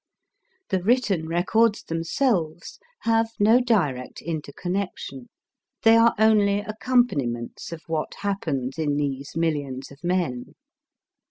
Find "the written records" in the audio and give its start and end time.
0.69-1.83